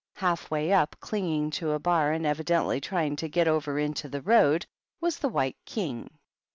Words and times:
Half 0.15 0.49
way 0.49 0.73
up, 0.73 0.95
clinging 0.99 1.51
to 1.61 1.73
a 1.73 1.79
bar 1.79 2.11
and 2.11 2.25
evidently 2.25 2.81
trying 2.81 3.15
to 3.17 3.29
get 3.29 3.47
over 3.47 3.77
into 3.77 4.09
the 4.09 4.23
road, 4.23 4.65
was 4.99 5.19
the 5.19 5.29
White 5.29 5.57
King. 5.63 6.09